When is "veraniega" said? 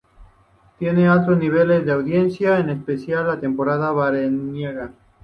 3.93-4.91